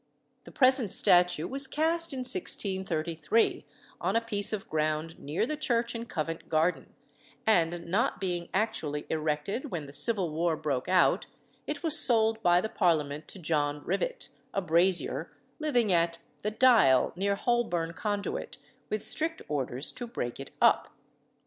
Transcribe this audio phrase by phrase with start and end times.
[0.45, 3.67] The present statue was cast in 1633,
[4.01, 6.95] on a piece of ground near the church in Covent Garden,
[7.45, 11.27] and not being actually erected when the Civil War broke out,
[11.67, 17.13] it was sold by the Parliament to John Rivet, a brazier, living at "the Dial,
[17.15, 18.57] near Holburn Conduit,"
[18.89, 20.95] with strict orders to break it up.